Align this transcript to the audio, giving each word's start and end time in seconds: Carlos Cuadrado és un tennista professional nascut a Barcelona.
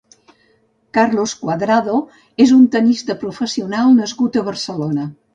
Carlos 0.97 1.33
Cuadrado 1.41 1.99
és 2.45 2.53
un 2.55 2.63
tennista 2.75 3.17
professional 3.25 3.93
nascut 3.99 4.41
a 4.41 4.43
Barcelona. 4.49 5.05